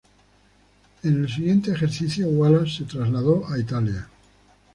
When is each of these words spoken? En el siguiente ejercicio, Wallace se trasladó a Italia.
En 1.03 1.23
el 1.25 1.29
siguiente 1.29 1.71
ejercicio, 1.71 2.25
Wallace 2.27 2.77
se 2.79 2.83
trasladó 2.85 3.47
a 3.47 3.59
Italia. 3.59 4.09